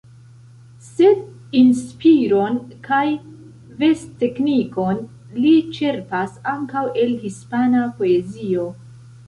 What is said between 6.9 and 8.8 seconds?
el hispana poezio.